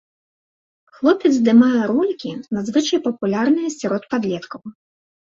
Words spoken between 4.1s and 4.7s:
падлеткаў.